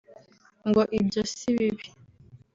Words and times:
ngo 0.67 0.81
ibyo 0.99 1.21
si 1.35 1.49
bibi 1.57 1.85